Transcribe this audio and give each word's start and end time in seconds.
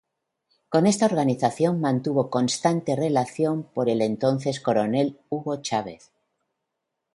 Con 0.69 0.87
esta 0.87 1.05
organización 1.05 1.79
mantuvo 1.79 2.31
constante 2.31 2.95
relación 2.95 3.61
con 3.61 3.87
el 3.87 4.01
entonces 4.01 4.59
Coronel 4.59 5.19
Hugo 5.29 5.61
Chávez. 5.61 6.11